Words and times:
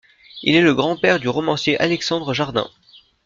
Il 0.41 0.55
est 0.55 0.63
le 0.63 0.73
grand-père 0.73 1.19
du 1.19 1.29
romancier 1.29 1.77
Alexandre 1.79 2.33
Jardin. 2.33 2.67